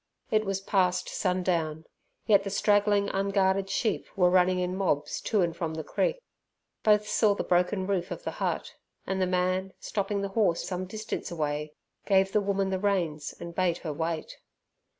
[0.31, 1.85] It was past sundown,
[2.25, 6.19] yet the straggling unguarded sheep were running in mobs to and from the creek.
[6.81, 8.73] Both saw the broken roof of the hut,
[9.05, 11.73] and the man, stopping the horse some distance away,
[12.07, 14.39] gave the woman the reins and bade her wait.